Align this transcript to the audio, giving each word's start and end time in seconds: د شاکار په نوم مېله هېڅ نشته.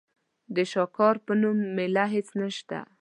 د 0.55 0.57
شاکار 0.71 1.15
په 1.25 1.33
نوم 1.41 1.57
مېله 1.75 2.05
هېڅ 2.15 2.27
نشته. 2.41 2.77